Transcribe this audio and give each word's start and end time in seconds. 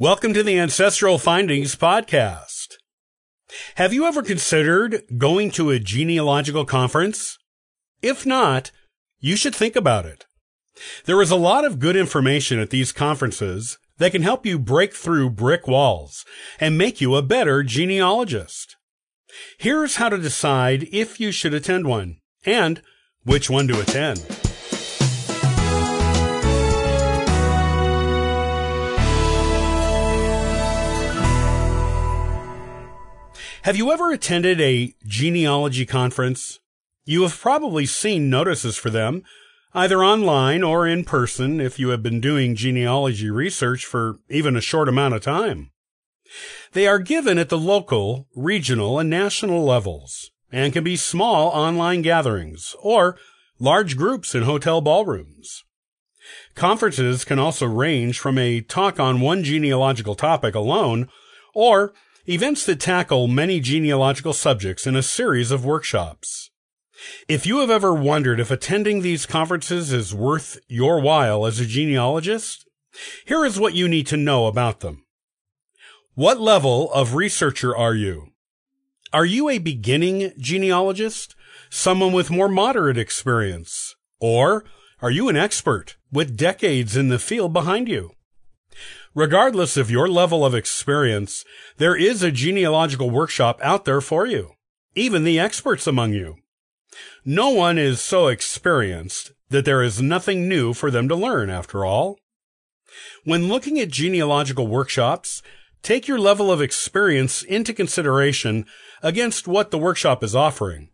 Welcome 0.00 0.34
to 0.34 0.42
the 0.42 0.58
Ancestral 0.58 1.18
Findings 1.18 1.76
Podcast. 1.76 2.78
Have 3.76 3.92
you 3.92 4.06
ever 4.06 4.24
considered 4.24 5.02
going 5.16 5.52
to 5.52 5.70
a 5.70 5.78
genealogical 5.78 6.64
conference? 6.64 7.38
If 8.02 8.26
not, 8.26 8.72
you 9.20 9.36
should 9.36 9.54
think 9.54 9.76
about 9.76 10.04
it. 10.04 10.26
There 11.04 11.22
is 11.22 11.30
a 11.30 11.36
lot 11.36 11.64
of 11.64 11.78
good 11.78 11.94
information 11.94 12.58
at 12.58 12.70
these 12.70 12.90
conferences 12.90 13.78
that 13.98 14.10
can 14.10 14.22
help 14.22 14.44
you 14.44 14.58
break 14.58 14.94
through 14.94 15.30
brick 15.30 15.68
walls 15.68 16.24
and 16.58 16.76
make 16.76 17.00
you 17.00 17.14
a 17.14 17.22
better 17.22 17.62
genealogist. 17.62 18.74
Here's 19.58 19.94
how 19.94 20.08
to 20.08 20.18
decide 20.18 20.88
if 20.90 21.20
you 21.20 21.30
should 21.30 21.54
attend 21.54 21.86
one 21.86 22.16
and 22.44 22.82
which 23.22 23.48
one 23.48 23.68
to 23.68 23.80
attend. 23.80 24.43
Have 33.64 33.78
you 33.78 33.90
ever 33.90 34.12
attended 34.12 34.60
a 34.60 34.94
genealogy 35.06 35.86
conference? 35.86 36.60
You 37.06 37.22
have 37.22 37.40
probably 37.40 37.86
seen 37.86 38.28
notices 38.28 38.76
for 38.76 38.90
them, 38.90 39.22
either 39.72 40.04
online 40.04 40.62
or 40.62 40.86
in 40.86 41.02
person 41.02 41.62
if 41.62 41.78
you 41.78 41.88
have 41.88 42.02
been 42.02 42.20
doing 42.20 42.56
genealogy 42.56 43.30
research 43.30 43.86
for 43.86 44.18
even 44.28 44.54
a 44.54 44.60
short 44.60 44.86
amount 44.86 45.14
of 45.14 45.22
time. 45.22 45.70
They 46.72 46.86
are 46.86 46.98
given 46.98 47.38
at 47.38 47.48
the 47.48 47.56
local, 47.56 48.28
regional, 48.36 48.98
and 48.98 49.08
national 49.08 49.64
levels 49.64 50.30
and 50.52 50.74
can 50.74 50.84
be 50.84 50.96
small 50.96 51.48
online 51.48 52.02
gatherings 52.02 52.76
or 52.82 53.16
large 53.58 53.96
groups 53.96 54.34
in 54.34 54.42
hotel 54.42 54.82
ballrooms. 54.82 55.64
Conferences 56.54 57.24
can 57.24 57.38
also 57.38 57.64
range 57.64 58.18
from 58.18 58.36
a 58.36 58.60
talk 58.60 59.00
on 59.00 59.22
one 59.22 59.42
genealogical 59.42 60.14
topic 60.14 60.54
alone 60.54 61.08
or 61.54 61.94
events 62.26 62.64
that 62.66 62.80
tackle 62.80 63.28
many 63.28 63.60
genealogical 63.60 64.32
subjects 64.32 64.86
in 64.86 64.96
a 64.96 65.02
series 65.02 65.50
of 65.50 65.64
workshops. 65.64 66.50
If 67.28 67.46
you 67.46 67.58
have 67.58 67.70
ever 67.70 67.92
wondered 67.92 68.40
if 68.40 68.50
attending 68.50 69.02
these 69.02 69.26
conferences 69.26 69.92
is 69.92 70.14
worth 70.14 70.58
your 70.68 71.00
while 71.00 71.44
as 71.44 71.60
a 71.60 71.66
genealogist, 71.66 72.66
here 73.26 73.44
is 73.44 73.60
what 73.60 73.74
you 73.74 73.88
need 73.88 74.06
to 74.06 74.16
know 74.16 74.46
about 74.46 74.80
them. 74.80 75.04
What 76.14 76.40
level 76.40 76.92
of 76.92 77.14
researcher 77.14 77.76
are 77.76 77.94
you? 77.94 78.28
Are 79.12 79.24
you 79.24 79.48
a 79.48 79.58
beginning 79.58 80.32
genealogist? 80.38 81.34
Someone 81.70 82.12
with 82.12 82.30
more 82.30 82.48
moderate 82.48 82.98
experience? 82.98 83.96
Or 84.20 84.64
are 85.02 85.10
you 85.10 85.28
an 85.28 85.36
expert 85.36 85.96
with 86.12 86.36
decades 86.36 86.96
in 86.96 87.08
the 87.08 87.18
field 87.18 87.52
behind 87.52 87.88
you? 87.88 88.12
Regardless 89.14 89.76
of 89.76 89.90
your 89.90 90.08
level 90.08 90.44
of 90.44 90.54
experience, 90.54 91.44
there 91.76 91.94
is 91.94 92.22
a 92.22 92.32
genealogical 92.32 93.10
workshop 93.10 93.60
out 93.62 93.84
there 93.84 94.00
for 94.00 94.26
you, 94.26 94.52
even 94.96 95.22
the 95.22 95.38
experts 95.38 95.86
among 95.86 96.12
you. 96.12 96.36
No 97.24 97.50
one 97.50 97.78
is 97.78 98.00
so 98.00 98.26
experienced 98.26 99.32
that 99.50 99.64
there 99.64 99.82
is 99.82 100.02
nothing 100.02 100.48
new 100.48 100.74
for 100.74 100.90
them 100.90 101.08
to 101.08 101.14
learn 101.14 101.48
after 101.48 101.84
all. 101.84 102.18
When 103.24 103.48
looking 103.48 103.78
at 103.78 103.88
genealogical 103.88 104.66
workshops, 104.66 105.42
take 105.82 106.08
your 106.08 106.18
level 106.18 106.50
of 106.50 106.60
experience 106.60 107.42
into 107.42 107.72
consideration 107.72 108.66
against 109.02 109.46
what 109.46 109.70
the 109.70 109.78
workshop 109.78 110.24
is 110.24 110.34
offering. 110.34 110.88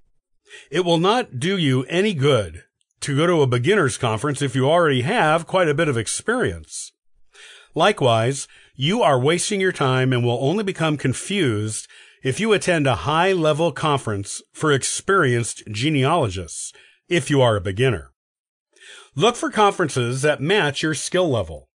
It 0.70 0.84
will 0.84 0.98
not 0.98 1.38
do 1.38 1.56
you 1.56 1.84
any 1.84 2.12
good 2.12 2.64
to 3.00 3.16
go 3.16 3.26
to 3.26 3.42
a 3.42 3.46
beginner's 3.46 3.96
conference 3.96 4.42
if 4.42 4.54
you 4.54 4.68
already 4.68 5.02
have 5.02 5.46
quite 5.46 5.68
a 5.68 5.74
bit 5.74 5.88
of 5.88 5.96
experience. 5.96 6.89
Likewise, 7.74 8.48
you 8.74 9.02
are 9.02 9.20
wasting 9.20 9.60
your 9.60 9.72
time 9.72 10.12
and 10.12 10.24
will 10.24 10.38
only 10.40 10.64
become 10.64 10.96
confused 10.96 11.86
if 12.22 12.40
you 12.40 12.52
attend 12.52 12.86
a 12.86 13.06
high 13.06 13.32
level 13.32 13.72
conference 13.72 14.42
for 14.52 14.72
experienced 14.72 15.62
genealogists, 15.70 16.72
if 17.09 17.30
you 17.30 17.41
are 17.41 17.56
a 17.56 17.60
beginner. 17.60 18.10
Look 19.14 19.36
for 19.36 19.50
conferences 19.50 20.22
that 20.22 20.41
match 20.41 20.82
your 20.82 20.94
skill 20.94 21.28
level. 21.28 21.69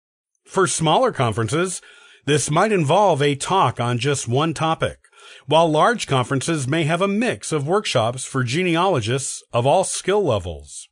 For 0.45 0.67
smaller 0.67 1.11
conferences, 1.11 1.81
this 2.25 2.49
might 2.49 2.71
involve 2.71 3.21
a 3.21 3.35
talk 3.35 3.79
on 3.79 3.97
just 3.97 4.27
one 4.27 4.53
topic, 4.53 4.99
while 5.47 5.69
large 5.69 6.07
conferences 6.07 6.67
may 6.67 6.83
have 6.83 7.01
a 7.01 7.07
mix 7.07 7.51
of 7.51 7.67
workshops 7.67 8.25
for 8.25 8.43
genealogists 8.43 9.43
of 9.53 9.65
all 9.65 9.83
skill 9.83 10.23
levels. 10.23 10.87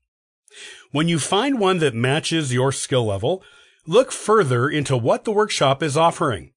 When 0.91 1.07
you 1.07 1.19
find 1.19 1.59
one 1.59 1.79
that 1.79 1.95
matches 1.95 2.53
your 2.53 2.71
skill 2.71 3.05
level, 3.05 3.43
look 3.85 4.11
further 4.11 4.69
into 4.69 4.95
what 4.95 5.23
the 5.23 5.31
workshop 5.31 5.83
is 5.83 5.97
offering. 5.97 6.53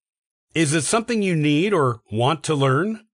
Is 0.55 0.73
it 0.73 0.83
something 0.83 1.23
you 1.23 1.37
need 1.37 1.73
or 1.73 2.01
want 2.11 2.43
to 2.45 2.55
learn? 2.55 3.07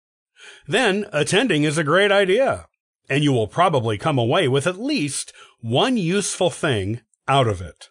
Then 0.67 1.06
attending 1.12 1.65
is 1.65 1.78
a 1.78 1.84
great 1.84 2.12
idea, 2.12 2.67
and 3.09 3.25
you 3.25 3.33
will 3.33 3.49
probably 3.49 3.99
come 3.99 4.19
away 4.19 4.49
with 4.49 4.67
at 4.67 4.81
least 4.81 5.33
one 5.61 5.97
useful 5.97 6.51
thing 6.51 7.01
out 7.27 7.49
of 7.49 7.61
it, 7.61 7.89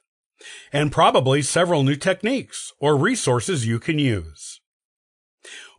and 0.72 0.92
probably 0.92 1.42
several 1.42 1.84
new 1.84 1.96
techniques 1.96 2.72
or 2.80 2.96
resources 2.96 3.66
you 3.66 3.80
can 3.80 4.00
use. 4.00 4.62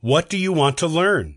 What 0.01 0.29
do 0.29 0.37
you 0.37 0.53
want 0.53 0.77
to 0.79 0.87
learn? 0.87 1.37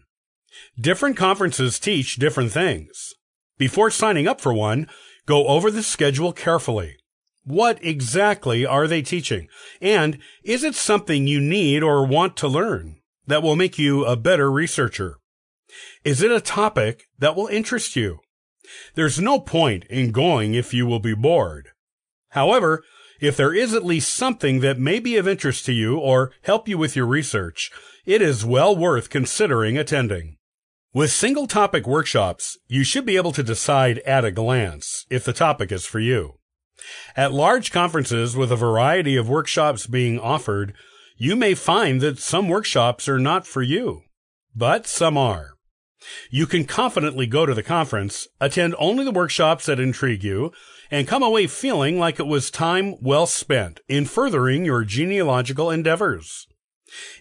Different 0.80 1.16
conferences 1.16 1.80
teach 1.80 2.16
different 2.16 2.52
things. 2.52 3.14
Before 3.58 3.92
signing 3.92 4.28
up 4.28 4.42
for 4.42 4.54
one, 4.54 4.88
go 5.26 5.48
over 5.48 5.70
the 5.70 5.84
schedule 5.84 6.34
carefully 6.34 6.98
what 7.46 7.84
exactly 7.84 8.66
are 8.66 8.88
they 8.88 9.02
teaching? 9.02 9.48
And 9.82 10.18
is 10.44 10.64
it 10.64 10.76
something 10.76 11.28
you 11.28 11.40
need 11.40 11.84
or 11.84 12.06
want 12.06 12.36
to 12.38 12.48
learn 12.48 12.98
that 13.28 13.44
will 13.44 13.56
make 13.56 13.78
you 13.80 14.04
a 14.04 14.16
better 14.16 14.52
researcher? 14.52 15.18
Is 16.04 16.22
it 16.22 16.32
a 16.32 16.42
topic 16.42 17.04
that 17.20 17.36
will 17.36 17.48
interest 17.48 17.96
you? 17.96 18.20
There's 18.96 19.20
no 19.20 19.40
point 19.40 19.86
in 19.86 20.12
going 20.12 20.56
if 20.56 20.74
you 20.74 20.86
will 20.86 21.00
be 21.00 21.14
bored. 21.14 21.70
However, 22.30 22.84
if 23.22 23.38
there 23.38 23.54
is 23.54 23.74
at 23.74 23.86
least 23.86 24.14
something 24.14 24.60
that 24.60 24.80
may 24.80 25.00
be 25.00 25.16
of 25.18 25.28
interest 25.28 25.66
to 25.66 25.74
you 25.74 25.98
or 25.98 26.32
help 26.42 26.68
you 26.68 26.78
with 26.78 26.96
your 26.96 27.06
research, 27.06 27.72
it 28.06 28.22
is 28.22 28.46
well 28.46 28.76
worth 28.76 29.10
considering 29.10 29.78
attending. 29.78 30.38
With 30.94 31.12
single 31.12 31.48
topic 31.48 31.86
workshops, 31.86 32.58
you 32.68 32.84
should 32.84 33.06
be 33.06 33.18
able 33.18 33.34
to 33.34 33.44
decide 33.44 34.00
at 34.00 34.26
a 34.26 34.32
glance 34.32 35.06
if 35.10 35.24
the 35.24 35.34
topic 35.34 35.72
is 35.72 35.86
for 35.86 36.00
you. 36.00 36.40
At 37.16 37.34
large 37.34 37.72
conferences 37.72 38.36
with 38.36 38.52
a 38.52 38.58
variety 38.58 39.16
of 39.16 39.30
workshops 39.30 39.88
being 39.88 40.20
offered, 40.20 40.74
you 41.18 41.36
may 41.36 41.54
find 41.54 42.02
that 42.02 42.20
some 42.20 42.50
workshops 42.50 43.08
are 43.08 43.20
not 43.20 43.48
for 43.48 43.62
you, 43.62 44.02
but 44.56 44.86
some 44.86 45.18
are. 45.18 45.52
You 46.30 46.46
can 46.46 46.66
confidently 46.66 47.26
go 47.26 47.46
to 47.46 47.54
the 47.54 47.64
conference, 47.64 48.28
attend 48.40 48.76
only 48.78 49.04
the 49.04 49.12
workshops 49.12 49.66
that 49.66 49.80
intrigue 49.80 50.24
you, 50.24 50.52
and 50.92 51.08
come 51.08 51.24
away 51.24 51.48
feeling 51.48 51.98
like 51.98 52.20
it 52.20 52.28
was 52.28 52.52
time 52.52 52.96
well 53.02 53.26
spent 53.26 53.80
in 53.88 54.06
furthering 54.06 54.66
your 54.66 54.84
genealogical 54.84 55.72
endeavors. 55.72 56.48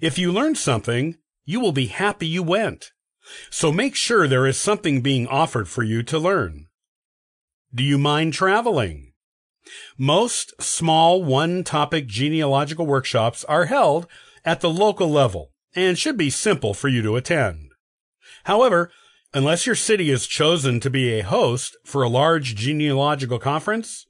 If 0.00 0.18
you 0.18 0.32
learned 0.32 0.58
something, 0.58 1.16
you 1.44 1.60
will 1.60 1.72
be 1.72 1.86
happy 1.86 2.26
you 2.26 2.42
went. 2.42 2.90
So 3.50 3.72
make 3.72 3.94
sure 3.94 4.28
there 4.28 4.46
is 4.46 4.58
something 4.58 5.00
being 5.00 5.26
offered 5.28 5.68
for 5.68 5.82
you 5.82 6.02
to 6.02 6.18
learn. 6.18 6.66
Do 7.74 7.82
you 7.82 7.96
mind 7.96 8.34
traveling? 8.34 9.13
Most 9.96 10.60
small 10.60 11.22
one 11.22 11.64
topic 11.64 12.06
genealogical 12.06 12.86
workshops 12.86 13.44
are 13.44 13.66
held 13.66 14.06
at 14.44 14.60
the 14.60 14.70
local 14.70 15.08
level 15.08 15.52
and 15.74 15.98
should 15.98 16.16
be 16.16 16.30
simple 16.30 16.74
for 16.74 16.88
you 16.88 17.02
to 17.02 17.16
attend. 17.16 17.72
However, 18.44 18.90
unless 19.32 19.66
your 19.66 19.74
city 19.74 20.10
is 20.10 20.26
chosen 20.26 20.80
to 20.80 20.90
be 20.90 21.12
a 21.12 21.24
host 21.24 21.76
for 21.84 22.02
a 22.02 22.08
large 22.08 22.54
genealogical 22.54 23.38
conference, 23.38 24.06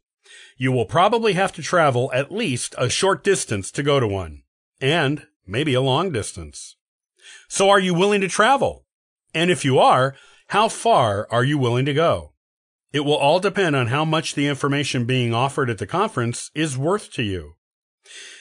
you 0.57 0.71
will 0.71 0.87
probably 0.87 1.33
have 1.33 1.53
to 1.53 1.63
travel 1.63 2.11
at 2.13 2.33
least 2.33 2.75
a 2.79 2.89
short 2.89 3.25
distance 3.25 3.71
to 3.73 3.83
go 3.83 3.99
to 3.99 4.07
one, 4.07 4.43
and 4.81 5.27
maybe 5.47 5.75
a 5.75 5.81
long 5.81 6.13
distance. 6.13 6.77
So 7.49 7.71
are 7.71 7.81
you 7.81 7.95
willing 7.95 8.21
to 8.21 8.29
travel? 8.29 8.85
And 9.35 9.51
if 9.51 9.65
you 9.65 9.79
are, 9.79 10.15
how 10.49 10.69
far 10.69 11.27
are 11.31 11.45
you 11.45 11.59
willing 11.59 11.87
to 11.87 11.95
go? 11.95 12.34
It 12.95 13.05
will 13.05 13.17
all 13.17 13.41
depend 13.41 13.75
on 13.75 13.89
how 13.89 14.05
much 14.05 14.37
the 14.37 14.47
information 14.47 15.05
being 15.05 15.35
offered 15.35 15.69
at 15.69 15.79
the 15.79 15.87
conference 15.87 16.53
is 16.55 16.79
worth 16.79 17.13
to 17.15 17.25
you. 17.25 17.57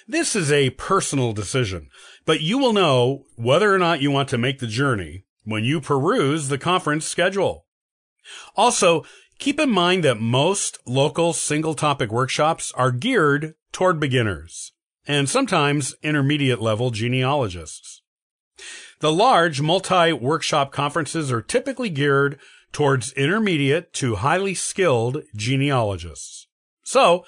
This 0.08 0.36
is 0.36 0.52
a 0.52 0.70
personal 0.70 1.34
decision, 1.34 1.90
but 2.24 2.42
you 2.42 2.60
will 2.60 2.72
know 2.72 3.24
whether 3.36 3.74
or 3.74 3.80
not 3.80 4.00
you 4.00 4.12
want 4.12 4.30
to 4.30 4.38
make 4.38 4.60
the 4.60 4.68
journey 4.68 5.26
when 5.44 5.64
you 5.64 5.82
peruse 5.82 6.50
the 6.50 6.60
conference 6.60 7.08
schedule. 7.08 7.66
Also, 8.56 9.04
keep 9.40 9.60
in 9.60 9.72
mind 9.72 10.04
that 10.04 10.20
most 10.20 10.78
local 10.86 11.34
single 11.34 11.74
topic 11.74 12.12
workshops 12.12 12.72
are 12.76 12.92
geared 12.92 13.56
toward 13.72 14.00
beginners 14.00 14.72
and 15.08 15.28
sometimes 15.28 15.96
intermediate 16.04 16.62
level 16.62 16.92
genealogists. 16.92 18.04
The 19.00 19.12
large 19.12 19.62
multi 19.62 20.14
workshop 20.14 20.72
conferences 20.72 21.32
are 21.32 21.42
typically 21.42 21.90
geared 21.90 22.40
towards 22.74 23.14
intermediate 23.14 23.94
to 23.94 24.16
highly 24.16 24.54
skilled 24.56 25.24
genealogists. 25.36 26.48
So, 26.84 27.24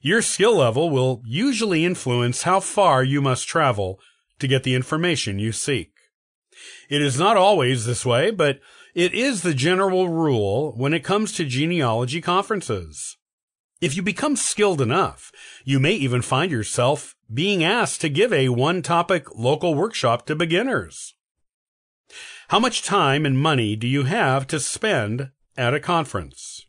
Your 0.00 0.22
skill 0.22 0.56
level 0.56 0.90
will 0.90 1.22
usually 1.26 1.84
influence 1.84 2.42
how 2.42 2.60
far 2.60 3.02
you 3.02 3.20
must 3.20 3.48
travel 3.48 3.98
to 4.38 4.46
get 4.46 4.62
the 4.62 4.74
information 4.74 5.38
you 5.38 5.50
seek. 5.50 5.90
It 6.88 7.02
is 7.02 7.18
not 7.18 7.36
always 7.36 7.84
this 7.84 8.06
way, 8.06 8.30
but 8.30 8.60
it 8.94 9.12
is 9.12 9.42
the 9.42 9.54
general 9.54 10.08
rule 10.08 10.72
when 10.76 10.94
it 10.94 11.04
comes 11.04 11.32
to 11.32 11.44
genealogy 11.44 12.20
conferences. 12.20 13.16
If 13.80 13.96
you 13.96 14.02
become 14.02 14.36
skilled 14.36 14.80
enough, 14.80 15.30
you 15.64 15.78
may 15.78 15.92
even 15.92 16.22
find 16.22 16.50
yourself 16.50 17.14
being 17.32 17.62
asked 17.62 18.00
to 18.00 18.08
give 18.08 18.32
a 18.32 18.48
one 18.48 18.82
topic 18.82 19.26
local 19.36 19.74
workshop 19.74 20.26
to 20.26 20.34
beginners. 20.36 21.14
How 22.48 22.58
much 22.58 22.82
time 22.82 23.26
and 23.26 23.38
money 23.38 23.76
do 23.76 23.86
you 23.86 24.04
have 24.04 24.46
to 24.46 24.58
spend 24.58 25.32
at 25.58 25.74
a 25.74 25.80
conference? 25.80 26.64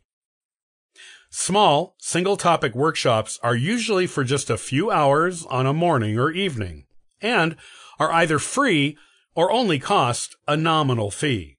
Small, 1.30 1.96
single 1.98 2.36
topic 2.36 2.74
workshops 2.74 3.38
are 3.42 3.56
usually 3.56 4.06
for 4.06 4.22
just 4.22 4.50
a 4.50 4.58
few 4.58 4.90
hours 4.90 5.46
on 5.46 5.64
a 5.64 5.72
morning 5.72 6.18
or 6.18 6.30
evening 6.32 6.84
and 7.22 7.56
are 7.98 8.12
either 8.12 8.38
free 8.38 8.98
or 9.34 9.50
only 9.50 9.78
cost 9.78 10.36
a 10.46 10.54
nominal 10.54 11.10
fee. 11.10 11.56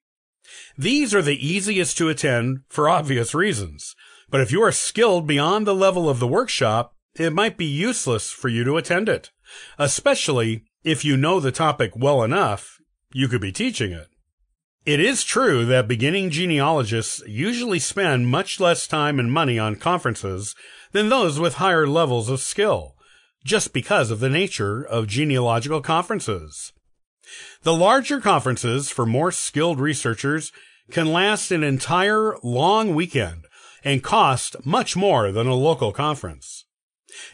These 0.77 1.15
are 1.15 1.23
the 1.23 1.43
easiest 1.43 1.97
to 1.97 2.09
attend 2.09 2.59
for 2.69 2.87
obvious 2.87 3.33
reasons, 3.33 3.95
but 4.29 4.39
if 4.39 4.51
you 4.51 4.61
are 4.61 4.71
skilled 4.71 5.25
beyond 5.25 5.65
the 5.65 5.73
level 5.73 6.07
of 6.07 6.19
the 6.19 6.27
workshop, 6.27 6.93
it 7.15 7.33
might 7.33 7.57
be 7.57 7.65
useless 7.65 8.29
for 8.29 8.49
you 8.49 8.63
to 8.65 8.77
attend 8.77 9.09
it, 9.09 9.31
especially 9.79 10.65
if 10.83 11.03
you 11.03 11.17
know 11.17 11.39
the 11.39 11.51
topic 11.51 11.93
well 11.95 12.21
enough, 12.21 12.79
you 13.13 13.27
could 13.27 13.41
be 13.41 13.51
teaching 13.51 13.91
it. 13.91 14.10
It 14.83 14.99
is 14.99 15.23
true 15.23 15.63
that 15.67 15.87
beginning 15.87 16.31
genealogists 16.31 17.21
usually 17.27 17.77
spend 17.77 18.29
much 18.29 18.59
less 18.59 18.87
time 18.87 19.19
and 19.19 19.31
money 19.31 19.59
on 19.59 19.75
conferences 19.75 20.55
than 20.91 21.09
those 21.09 21.39
with 21.39 21.55
higher 21.55 21.85
levels 21.85 22.29
of 22.29 22.39
skill, 22.39 22.95
just 23.45 23.73
because 23.73 24.09
of 24.09 24.19
the 24.19 24.29
nature 24.29 24.83
of 24.83 25.05
genealogical 25.05 25.81
conferences. 25.81 26.73
The 27.61 27.75
larger 27.75 28.19
conferences 28.19 28.89
for 28.89 29.05
more 29.05 29.31
skilled 29.31 29.79
researchers 29.79 30.51
can 30.89 31.13
last 31.13 31.51
an 31.51 31.63
entire 31.63 32.35
long 32.41 32.95
weekend 32.95 33.45
and 33.83 34.01
cost 34.01 34.65
much 34.65 34.95
more 34.95 35.31
than 35.31 35.45
a 35.45 35.53
local 35.53 35.91
conference. 35.91 36.65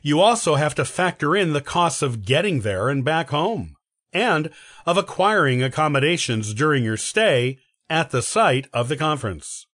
You 0.01 0.19
also 0.19 0.55
have 0.55 0.75
to 0.75 0.83
factor 0.83 1.33
in 1.33 1.53
the 1.53 1.61
costs 1.61 2.01
of 2.01 2.25
getting 2.25 2.61
there 2.61 2.89
and 2.89 3.05
back 3.05 3.29
home 3.29 3.76
and 4.13 4.49
of 4.85 4.97
acquiring 4.97 5.61
accommodations 5.61 6.53
during 6.53 6.83
your 6.83 6.97
stay 6.97 7.57
at 7.89 8.11
the 8.11 8.21
site 8.21 8.67
of 8.73 8.89
the 8.89 8.97
conference. 8.97 9.67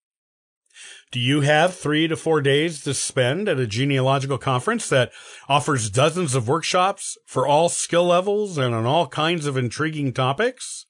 Do 1.12 1.20
you 1.20 1.42
have 1.42 1.76
three 1.76 2.08
to 2.08 2.16
four 2.16 2.42
days 2.42 2.82
to 2.84 2.94
spend 2.94 3.50
at 3.50 3.60
a 3.60 3.68
genealogical 3.68 4.38
conference 4.38 4.88
that 4.90 5.12
offers 5.50 5.90
dozens 5.90 6.36
of 6.36 6.48
workshops 6.48 7.18
for 7.26 7.46
all 7.46 7.68
skill 7.68 8.06
levels 8.06 8.58
and 8.58 8.74
on 8.74 8.86
all 8.86 9.08
kinds 9.08 9.46
of 9.46 9.58
intriguing 9.58 10.14
topics? 10.14 10.86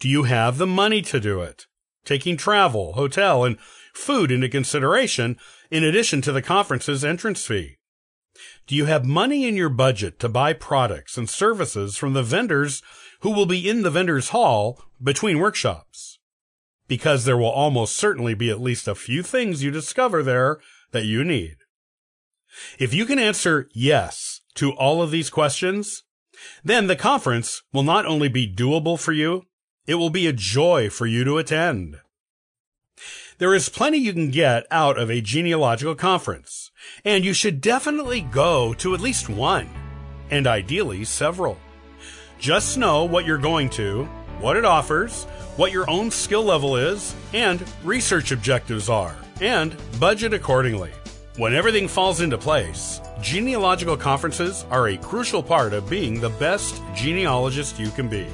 Do 0.00 0.08
you 0.08 0.22
have 0.22 0.56
the 0.56 0.66
money 0.66 1.02
to 1.02 1.20
do 1.20 1.42
it? 1.42 1.66
Taking 2.04 2.36
travel, 2.36 2.94
hotel, 2.94 3.44
and 3.44 3.58
food 3.92 4.30
into 4.30 4.48
consideration 4.48 5.36
in 5.70 5.84
addition 5.84 6.22
to 6.22 6.32
the 6.32 6.42
conference's 6.42 7.04
entrance 7.04 7.44
fee. 7.44 7.76
Do 8.66 8.74
you 8.74 8.86
have 8.86 9.04
money 9.04 9.46
in 9.46 9.54
your 9.54 9.68
budget 9.68 10.18
to 10.20 10.28
buy 10.28 10.52
products 10.52 11.16
and 11.16 11.28
services 11.28 11.96
from 11.96 12.12
the 12.12 12.22
vendors 12.22 12.82
who 13.20 13.30
will 13.30 13.46
be 13.46 13.68
in 13.68 13.82
the 13.82 13.90
vendor's 13.90 14.30
hall 14.30 14.82
between 15.02 15.38
workshops? 15.38 16.18
Because 16.88 17.24
there 17.24 17.36
will 17.36 17.50
almost 17.50 17.96
certainly 17.96 18.34
be 18.34 18.50
at 18.50 18.60
least 18.60 18.88
a 18.88 18.94
few 18.94 19.22
things 19.22 19.62
you 19.62 19.70
discover 19.70 20.22
there 20.22 20.58
that 20.92 21.04
you 21.04 21.24
need. 21.24 21.56
If 22.78 22.94
you 22.94 23.06
can 23.06 23.18
answer 23.18 23.68
yes 23.74 24.40
to 24.54 24.72
all 24.72 25.02
of 25.02 25.10
these 25.10 25.30
questions, 25.30 26.04
then 26.64 26.86
the 26.86 26.96
conference 26.96 27.62
will 27.72 27.82
not 27.82 28.06
only 28.06 28.28
be 28.28 28.52
doable 28.52 28.98
for 28.98 29.12
you, 29.12 29.44
it 29.86 29.96
will 29.96 30.10
be 30.10 30.26
a 30.26 30.32
joy 30.32 30.90
for 30.90 31.06
you 31.06 31.24
to 31.24 31.38
attend. 31.38 31.96
There 33.38 33.54
is 33.54 33.68
plenty 33.68 33.98
you 33.98 34.14
can 34.14 34.30
get 34.30 34.66
out 34.70 34.98
of 34.98 35.10
a 35.10 35.20
genealogical 35.20 35.94
conference, 35.94 36.70
and 37.04 37.22
you 37.22 37.34
should 37.34 37.60
definitely 37.60 38.22
go 38.22 38.72
to 38.74 38.94
at 38.94 39.00
least 39.02 39.28
one, 39.28 39.68
and 40.30 40.46
ideally 40.46 41.04
several. 41.04 41.58
Just 42.38 42.78
know 42.78 43.04
what 43.04 43.26
you're 43.26 43.36
going 43.36 43.68
to, 43.70 44.04
what 44.40 44.56
it 44.56 44.64
offers, 44.64 45.24
what 45.56 45.70
your 45.70 45.88
own 45.90 46.10
skill 46.10 46.44
level 46.44 46.76
is, 46.76 47.14
and 47.34 47.62
research 47.84 48.32
objectives 48.32 48.88
are, 48.88 49.14
and 49.42 49.76
budget 50.00 50.32
accordingly. 50.32 50.92
When 51.36 51.54
everything 51.54 51.88
falls 51.88 52.22
into 52.22 52.38
place, 52.38 53.02
genealogical 53.20 53.98
conferences 53.98 54.64
are 54.70 54.88
a 54.88 54.96
crucial 54.96 55.42
part 55.42 55.74
of 55.74 55.90
being 55.90 56.20
the 56.20 56.30
best 56.30 56.80
genealogist 56.94 57.78
you 57.78 57.90
can 57.90 58.08
be. 58.08 58.26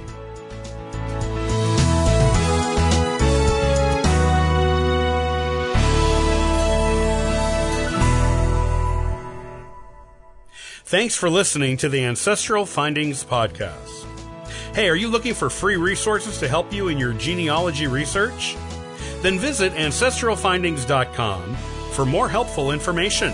Thanks 10.92 11.16
for 11.16 11.30
listening 11.30 11.78
to 11.78 11.88
the 11.88 12.04
Ancestral 12.04 12.66
Findings 12.66 13.24
Podcast. 13.24 14.04
Hey, 14.74 14.90
are 14.90 14.94
you 14.94 15.08
looking 15.08 15.32
for 15.32 15.48
free 15.48 15.76
resources 15.76 16.36
to 16.40 16.48
help 16.48 16.70
you 16.70 16.88
in 16.88 16.98
your 16.98 17.14
genealogy 17.14 17.86
research? 17.86 18.58
Then 19.22 19.38
visit 19.38 19.72
ancestralfindings.com 19.72 21.56
for 21.94 22.04
more 22.04 22.28
helpful 22.28 22.72
information. 22.72 23.32